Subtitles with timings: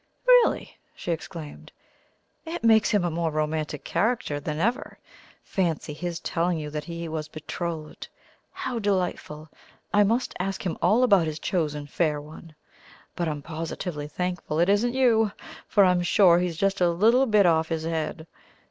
[0.27, 1.71] "Really!" she exclaimed,
[2.43, 4.97] "it makes him a more romantic character than ever!
[5.43, 8.07] Fancy his telling you that he was betrothed!
[8.51, 9.49] How delightful!
[9.93, 12.55] I must ask him all about his chosen fair one.
[13.15, 15.33] But I'm positively thankful it isn't you,
[15.67, 18.25] for I'm sure he's just a little bit off his head.